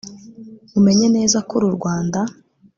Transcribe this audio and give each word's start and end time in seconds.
umenye 0.77 1.07
neza 1.15 1.37
k' 1.47 1.53
uru 1.57 1.67
rwanda 1.77 2.19